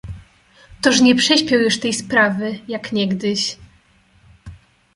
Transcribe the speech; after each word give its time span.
"Toż 0.81 1.01
nie 1.01 1.15
prześpią 1.15 1.55
już 1.55 1.79
tej 1.79 1.93
sprawy, 1.93 2.59
jak 2.67 2.91
niegdyś." 2.91 3.57